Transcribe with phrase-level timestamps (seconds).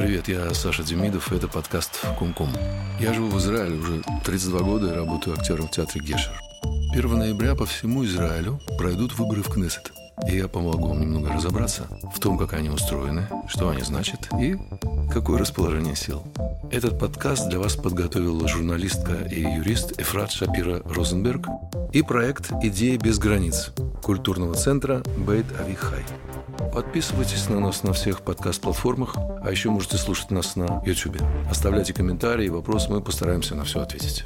[0.00, 2.48] Привет, я Саша Демидов, это подкаст «Кум-Кум».
[2.98, 6.40] Я живу в Израиле уже 32 года и работаю актером в театре Гешер.
[6.94, 9.92] 1 ноября по всему Израилю пройдут выборы в Кнессет.
[10.26, 14.56] И я помогу вам немного разобраться в том, как они устроены, что они значат и
[15.12, 16.22] какое расположение сил.
[16.70, 21.46] Этот подкаст для вас подготовила журналистка и юрист Эфрат Шапира Розенберг
[21.92, 23.70] и проект «Идеи без границ»
[24.02, 26.04] культурного центра Бейт Авихай.
[26.72, 31.16] Подписывайтесь на нас на всех подкаст-платформах, а еще можете слушать нас на YouTube.
[31.50, 34.24] Оставляйте комментарии и вопросы, мы постараемся на все ответить.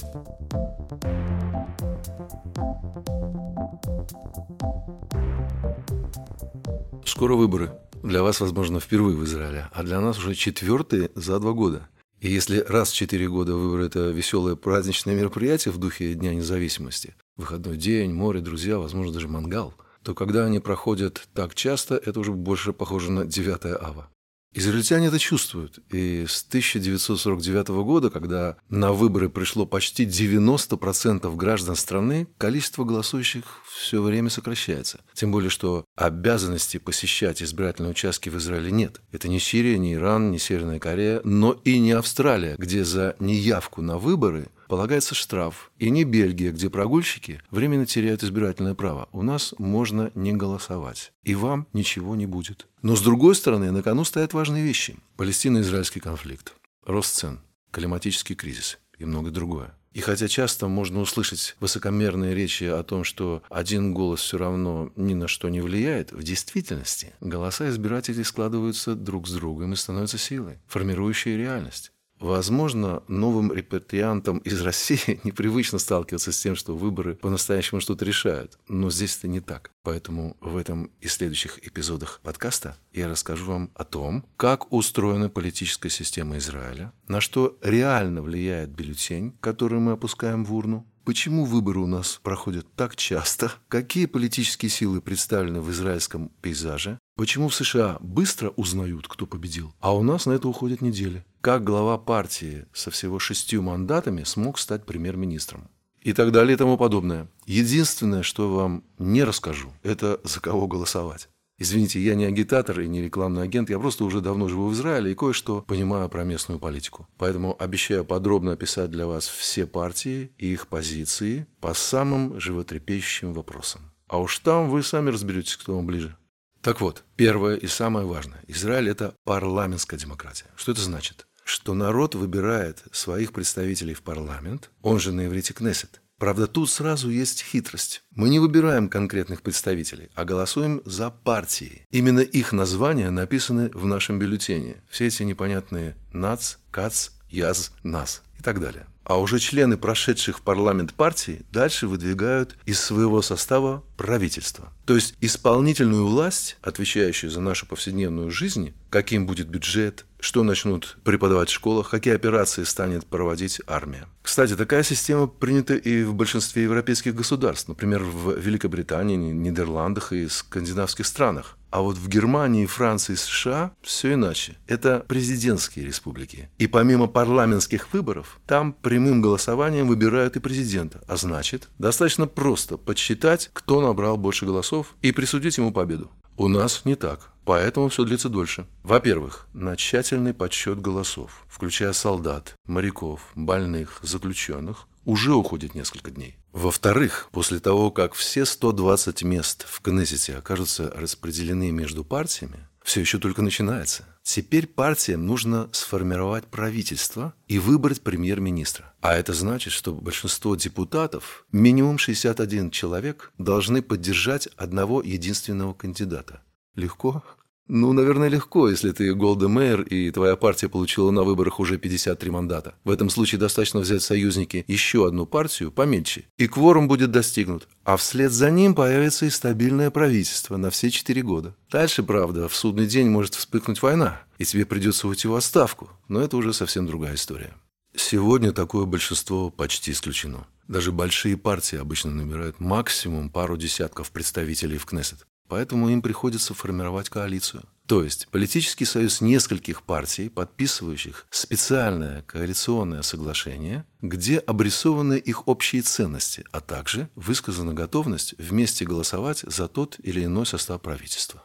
[7.06, 7.72] Скоро выборы.
[8.02, 11.88] Для вас, возможно, впервые в Израиле, а для нас уже четвертые за два года.
[12.20, 17.14] И если раз в четыре года выборы– это веселое праздничное мероприятие в духе Дня независимости,
[17.36, 19.72] выходной день, море, друзья, возможно, даже мангал–
[20.04, 24.10] то когда они проходят так часто, это уже больше похоже на 9 ава.
[24.56, 25.80] Израильтяне это чувствуют.
[25.90, 34.00] И с 1949 года, когда на выборы пришло почти 90% граждан страны, количество голосующих все
[34.00, 35.00] время сокращается.
[35.12, 39.00] Тем более, что обязанности посещать избирательные участки в Израиле нет.
[39.10, 43.82] Это не Сирия, не Иран, не Северная Корея, но и не Австралия, где за неявку
[43.82, 45.70] на выборы полагается штраф.
[45.78, 49.08] И не Бельгия, где прогульщики временно теряют избирательное право.
[49.12, 51.12] У нас можно не голосовать.
[51.22, 52.66] И вам ничего не будет.
[52.82, 54.96] Но с другой стороны, на кону стоят важные вещи.
[55.16, 57.38] Палестино-израильский конфликт, рост цен,
[57.70, 59.76] климатический кризис и многое другое.
[59.92, 65.14] И хотя часто можно услышать высокомерные речи о том, что один голос все равно ни
[65.14, 70.58] на что не влияет, в действительности голоса избирателей складываются друг с другом и становятся силой,
[70.66, 71.92] формирующей реальность.
[72.20, 78.58] Возможно, новым репатриантам из России непривычно сталкиваться с тем, что выборы по-настоящему что-то решают.
[78.68, 79.70] Но здесь это не так.
[79.82, 85.90] Поэтому в этом и следующих эпизодах подкаста я расскажу вам о том, как устроена политическая
[85.90, 91.86] система Израиля, на что реально влияет бюллетень, который мы опускаем в урну, Почему выборы у
[91.86, 93.52] нас проходят так часто?
[93.68, 96.98] Какие политические силы представлены в израильском пейзаже?
[97.14, 101.26] Почему в США быстро узнают, кто победил, а у нас на это уходят недели?
[101.44, 105.68] Как глава партии со всего шестью мандатами смог стать премьер-министром?
[106.00, 107.28] И так далее и тому подобное.
[107.44, 111.28] Единственное, что вам не расскажу, это за кого голосовать.
[111.58, 115.12] Извините, я не агитатор и не рекламный агент, я просто уже давно живу в Израиле
[115.12, 117.06] и кое-что понимаю про местную политику.
[117.18, 123.92] Поэтому обещаю подробно описать для вас все партии и их позиции по самым животрепещущим вопросам.
[124.08, 126.16] А уж там вы сами разберетесь, кто вам ближе.
[126.62, 128.40] Так вот, первое и самое важное.
[128.48, 130.46] Израиль– это парламентская демократия.
[130.56, 131.26] Что это значит?
[131.44, 136.00] Что народ выбирает своих представителей в парламент, он же на иврите Кнессет.
[136.18, 138.02] Правда, тут сразу есть хитрость.
[138.12, 141.86] Мы не выбираем конкретных представителей, а голосуем за партии.
[141.90, 144.82] Именно их названия написаны в нашем бюллетене.
[144.88, 148.86] Все эти непонятные НАЦ, КАЦ, ЯЗ, НАС и так далее.
[149.04, 154.72] А уже члены прошедших в парламент партий дальше выдвигают из своего состава правительство.
[154.86, 161.50] То есть исполнительную власть, отвечающую за нашу повседневную жизнь, каким будет бюджет, что начнут преподавать
[161.50, 164.06] в школах, какие операции станет проводить армия.
[164.22, 171.06] Кстати, такая система принята и в большинстве европейских государств, например, в Великобритании, Нидерландах и скандинавских
[171.06, 171.58] странах.
[171.70, 174.56] А вот в Германии, Франции и США все иначе.
[174.66, 176.48] Это президентские республики.
[176.56, 181.02] И помимо парламентских выборов, там прямым голосованием выбирают и президента.
[181.06, 186.10] А значит, достаточно просто подсчитать, кто набрал больше голосов и присудить ему победу.
[186.36, 187.30] У нас не так.
[187.44, 188.66] Поэтому все длится дольше.
[188.82, 196.38] Во-первых, на тщательный подсчет голосов, включая солдат, моряков, больных, заключенных, уже уходит несколько дней.
[196.52, 203.18] Во-вторых, после того, как все 120 мест в Кнессете окажутся распределены между партиями, все еще
[203.18, 204.04] только начинается.
[204.24, 208.94] Теперь партиям нужно сформировать правительство и выбрать премьер-министра.
[209.02, 216.42] А это значит, что большинство депутатов, минимум 61 человек, должны поддержать одного единственного кандидата.
[216.74, 217.22] Легко?
[217.66, 222.30] Ну, наверное, легко, если ты Голда Мэйр и твоя партия получила на выборах уже 53
[222.30, 222.74] мандата.
[222.84, 227.66] В этом случае достаточно взять союзники еще одну партию поменьше, и кворум будет достигнут.
[227.84, 231.56] А вслед за ним появится и стабильное правительство на все четыре года.
[231.70, 235.88] Дальше, правда, в судный день может вспыхнуть война, и тебе придется уйти в отставку.
[236.08, 237.54] Но это уже совсем другая история.
[237.96, 240.46] Сегодня такое большинство почти исключено.
[240.68, 245.26] Даже большие партии обычно набирают максимум пару десятков представителей в Кнессет.
[245.54, 247.62] Поэтому им приходится формировать коалицию.
[247.86, 256.44] То есть политический союз нескольких партий, подписывающих специальное коалиционное соглашение, где обрисованы их общие ценности,
[256.50, 261.44] а также высказана готовность вместе голосовать за тот или иной состав правительства.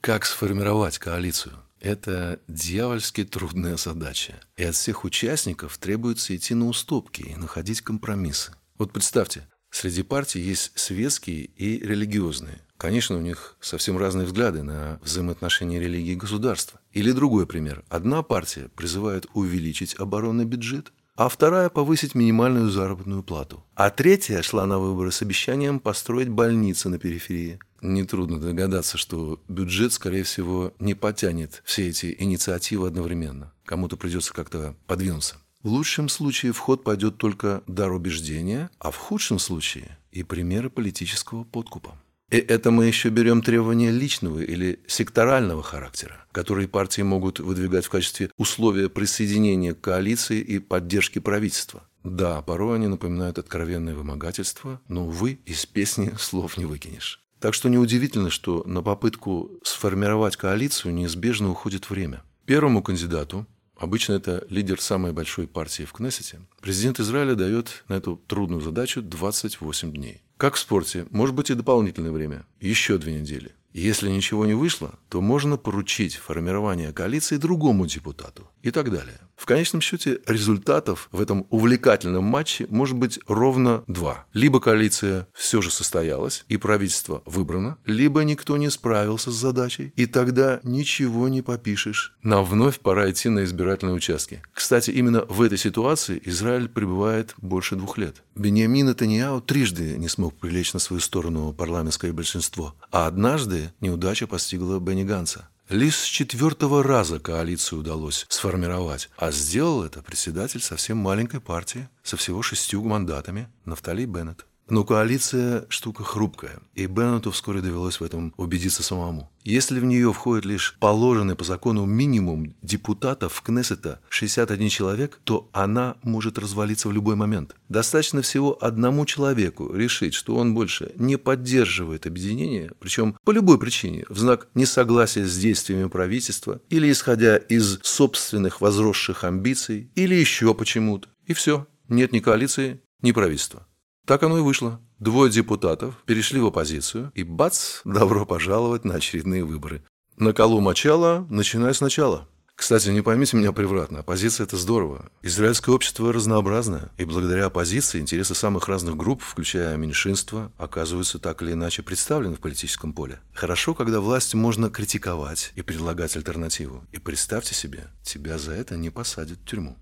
[0.00, 1.52] Как сформировать коалицию?
[1.78, 4.40] Это дьявольски трудная задача.
[4.56, 8.54] И от всех участников требуется идти на уступки и находить компромиссы.
[8.78, 12.62] Вот представьте, среди партий есть светские и религиозные.
[12.82, 16.80] Конечно, у них совсем разные взгляды на взаимоотношения религии и государства.
[16.92, 17.84] Или другой пример.
[17.88, 23.62] Одна партия призывает увеличить оборонный бюджет, а вторая– повысить минимальную заработную плату.
[23.76, 27.60] А третья шла на выборы с обещанием построить больницы на периферии.
[27.82, 33.52] Нетрудно догадаться, что бюджет, скорее всего, не потянет все эти инициативы одновременно.
[33.64, 35.36] Кому-то придется как-то подвинуться.
[35.62, 40.68] В лучшем случае в ход пойдет только дар убеждения, а в худшем случае и примеры
[40.68, 41.96] политического подкупа.
[42.32, 47.90] И это мы еще берем требования личного или секторального характера, которые партии могут выдвигать в
[47.90, 51.82] качестве условия присоединения к коалиции и поддержки правительства.
[52.04, 57.20] Да, порой они напоминают откровенное вымогательство, но, увы, из песни слов не выкинешь.
[57.38, 62.22] Так что неудивительно, что на попытку сформировать коалицию неизбежно уходит время.
[62.46, 63.46] Первому кандидату,
[63.76, 69.02] обычно это лидер самой большой партии в Кнессете, президент Израиля дает на эту трудную задачу
[69.02, 70.22] 28 дней.
[70.42, 73.52] Как в спорте, может быть и дополнительное время, еще две недели.
[73.72, 79.18] Если ничего не вышло, то можно поручить формирование коалиции другому депутату и так далее.
[79.36, 84.24] В конечном счете результатов в этом увлекательном матче может быть ровно два.
[84.32, 90.06] Либо коалиция все же состоялась и правительство выбрано, либо никто не справился с задачей, и
[90.06, 92.14] тогда ничего не попишешь.
[92.22, 94.42] Нам вновь пора идти на избирательные участки.
[94.52, 98.22] Кстати, именно в этой ситуации Израиль пребывает больше двух лет.
[98.36, 104.78] Беньямин Натаньяу трижды не смог привлечь на свою сторону парламентское большинство, а однажды неудача постигла
[104.78, 105.48] Бенни Ганса.
[105.68, 112.16] Лишь с четвертого раза коалицию удалось сформировать, а сделал это председатель совсем маленькой партии со
[112.16, 114.44] всего шестью мандатами Нафтали Беннет.
[114.72, 119.30] Но коалиция– штука хрупкая, и Беннету вскоре довелось в этом убедиться самому.
[119.44, 125.96] Если в нее входит лишь положенный по закону минимум депутатов Кнессета 61 человек, то она
[126.02, 127.54] может развалиться в любой момент.
[127.68, 134.06] Достаточно всего одному человеку решить, что он больше не поддерживает объединение, причем по любой причине,
[134.08, 141.10] в знак несогласия с действиями правительства, или исходя из собственных возросших амбиций, или еще почему-то.
[141.26, 141.66] И все.
[141.88, 143.66] Нет ни коалиции, ни правительства.
[144.06, 144.80] Так оно и вышло.
[144.98, 149.84] Двое депутатов перешли в оппозицию, и бац, добро пожаловать на очередные выборы.
[150.16, 152.28] На колу мочала, начиная сначала.
[152.54, 155.10] Кстати, не поймите меня превратно, оппозиция– это здорово.
[155.22, 161.52] Израильское общество разнообразное, и благодаря оппозиции интересы самых разных групп, включая меньшинства, оказываются так или
[161.52, 163.20] иначе представлены в политическом поле.
[163.32, 166.84] Хорошо, когда власть можно критиковать и предлагать альтернативу.
[166.92, 169.76] И представьте себе, тебя за это не посадят в тюрьму.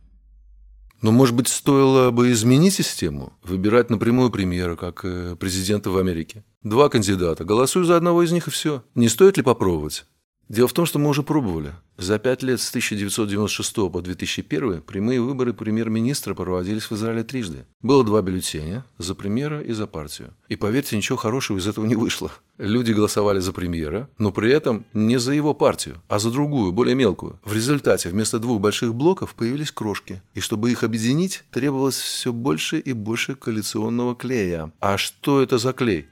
[1.02, 6.44] Но, может быть, стоило бы изменить систему, выбирать напрямую премьера, как э, президента в Америке.
[6.62, 7.44] Два кандидата.
[7.44, 8.85] Голосую за одного из них и все.
[8.94, 10.05] Не стоит ли попробовать?
[10.50, 11.75] Дело в том, что мы уже пробовали.
[11.97, 17.67] За пять лет с 1996 по 2001 прямые выборы премьер-министра проводились в Израиле трижды.
[17.82, 20.35] Было два бюллетеня– за премьера и за партию.
[20.49, 22.32] И поверьте, ничего хорошего из этого не вышло.
[22.58, 26.96] Люди голосовали за премьера, но при этом не за его партию, а за другую, более
[26.96, 27.38] мелкую.
[27.44, 30.20] В результате вместо двух больших блоков появились крошки.
[30.35, 34.73] И чтобы их объединить, требовалось все больше и больше коалиционного клея.
[34.81, 36.08] А что это за клей?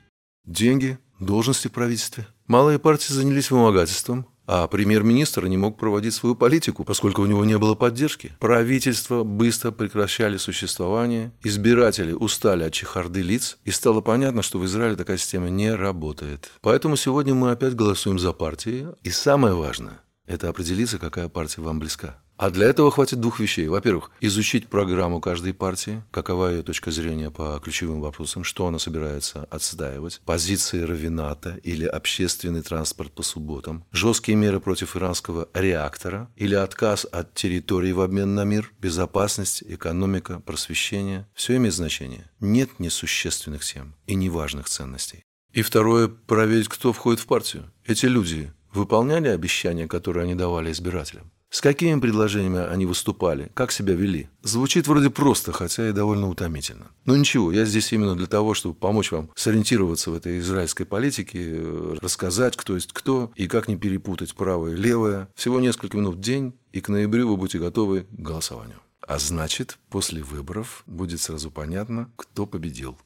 [0.46, 6.82] Деньги, должности в правительстве– Малые партии занялись вымогательством, а премьер-министр не мог проводить свою политику,
[6.82, 8.32] поскольку у него не было поддержки.
[8.40, 14.96] Правительства быстро прекращали существование, избиратели устали от чехарды лиц, и стало понятно, что в Израиле
[14.96, 16.50] такая система не работает.
[16.62, 21.78] Поэтому сегодня мы опять голосуем за партии, и самое важное– это определиться, какая партия вам
[21.78, 22.18] близка.
[22.38, 23.66] А для этого хватит двух вещей.
[23.66, 29.48] Во-первых, изучить программу каждой партии, какова ее точка зрения по ключевым вопросам, что она собирается
[29.50, 37.06] отстаивать, позиции Равината или общественный транспорт по субботам, жесткие меры против иранского реактора или отказ
[37.10, 41.26] от территории в обмен на мир, безопасность, экономика, просвещение.
[41.34, 42.30] Все имеет значение.
[42.38, 45.24] Нет несущественных тем и неважных ценностей.
[45.52, 47.72] И второе, проверить, кто входит в партию.
[47.84, 51.32] Эти люди выполняли обещания, которые они давали избирателям.
[51.50, 54.28] С какими предложениями они выступали, как себя вели?
[54.42, 56.88] Звучит вроде просто, хотя и довольно утомительно.
[57.06, 61.58] Но ничего, я здесь именно для того, чтобы помочь вам сориентироваться в этой израильской политике,
[62.02, 65.28] рассказать, кто есть кто, и как не перепутать правое и левое.
[65.34, 68.80] Всего несколько минут в день, и к ноябрю вы будете готовы к голосованию.
[69.00, 72.98] А значит, после выборов будет сразу понятно, кто победил.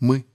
[0.00, 0.26] Мы.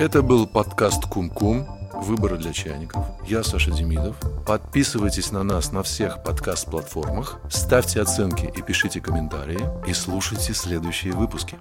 [0.00, 1.77] Это был подкаст «Кум-Кум».
[1.92, 3.04] Выборы для чайников.
[3.26, 4.16] Я Саша Демидов.
[4.46, 11.56] Подписывайтесь на нас на всех подкаст-платформах, ставьте оценки и пишите комментарии, и слушайте следующие выпуски.